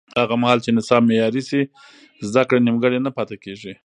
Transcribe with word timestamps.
هغه 0.21 0.35
مهال 0.41 0.59
چې 0.65 0.69
نصاب 0.77 1.01
معیاري 1.09 1.41
شي، 1.49 1.61
زده 2.27 2.41
کړه 2.47 2.59
نیمګړې 2.67 2.99
نه 3.05 3.11
پاتې 3.17 3.35
کېږي. 3.43 3.73